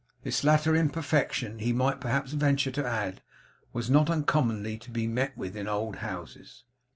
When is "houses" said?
5.97-6.63